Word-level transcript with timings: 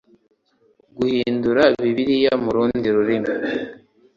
guhindura 0.95 1.61
Bibiliya 1.81 2.33
mu 2.43 2.49
rundi 2.55 2.87
rurimi 2.95 3.31